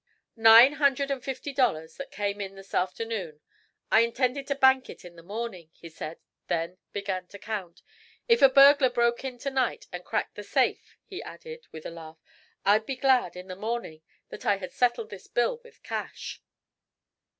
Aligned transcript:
"Nine 0.35 0.73
hundred 0.73 1.11
and 1.11 1.23
fifty 1.23 1.53
dollars 1.53 1.97
that 1.97 2.09
came 2.09 2.41
in 2.41 2.55
this 2.55 2.73
afternoon. 2.73 3.39
I 3.91 3.99
intended 3.99 4.47
to 4.47 4.55
bank 4.55 4.89
it 4.89 5.05
in 5.05 5.15
the 5.15 5.21
morning," 5.21 5.69
he 5.73 5.89
said, 5.89 6.17
then 6.47 6.79
began 6.91 7.27
to 7.27 7.37
count 7.37 7.83
"If 8.27 8.41
a 8.41 8.49
burglar 8.49 8.89
broke 8.89 9.23
in 9.23 9.37
to 9.37 9.51
night 9.51 9.85
and 9.93 10.03
cracked 10.03 10.33
the 10.33 10.43
safe," 10.43 10.97
he 11.05 11.21
added, 11.21 11.67
with 11.71 11.85
a 11.85 11.91
laugh, 11.91 12.17
"I'd 12.65 12.87
be 12.87 12.95
glad, 12.95 13.35
in 13.35 13.47
the 13.47 13.55
morning, 13.55 14.01
that 14.29 14.43
I 14.43 14.57
had 14.57 14.73
settled 14.73 15.11
this 15.11 15.27
bill 15.27 15.61
with 15.63 15.83
cash." 15.83 16.41